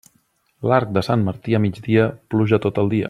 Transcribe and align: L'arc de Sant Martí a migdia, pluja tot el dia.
L'arc 0.71 0.95
de 0.95 1.03
Sant 1.09 1.27
Martí 1.27 1.57
a 1.59 1.61
migdia, 1.67 2.07
pluja 2.35 2.61
tot 2.65 2.83
el 2.85 2.91
dia. 2.97 2.99